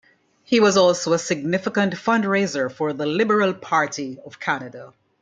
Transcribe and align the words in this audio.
He 0.43 0.59
was 0.59 0.77
also 0.77 1.13
a 1.13 1.19
significant 1.19 1.93
fundraiser 1.93 2.71
for 2.71 2.91
the 2.91 3.05
Liberal 3.05 3.53
Party 3.53 4.17
of 4.25 4.39
Canada. 4.39 4.95